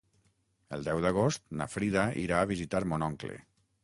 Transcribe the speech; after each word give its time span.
El 0.77 0.85
deu 0.87 1.01
d'agost 1.03 1.45
na 1.59 1.67
Frida 1.73 2.05
irà 2.21 2.39
a 2.39 2.47
visitar 2.53 2.81
mon 2.95 3.07
oncle. 3.09 3.37